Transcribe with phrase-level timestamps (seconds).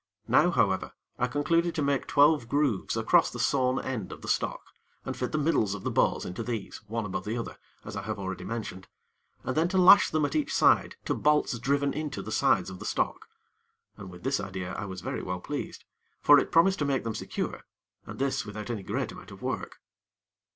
[0.27, 4.63] Now, however, I concluded to make twelve grooves across the sawn end of the stock,
[5.05, 8.01] and fit the middles of the bows into these, one above the other, as I
[8.01, 8.87] have already mentioned;
[9.43, 12.79] and then to lash them at each side to bolts driven into the sides of
[12.79, 13.29] the stock.
[13.95, 15.83] And with this idea I was very well pleased;
[16.19, 17.63] for it promised to make them secure,
[18.07, 19.81] and this without any great amount of work.